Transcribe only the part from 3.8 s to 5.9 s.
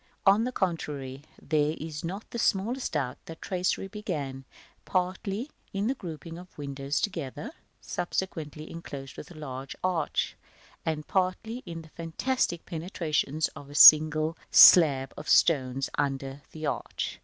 began, partly, in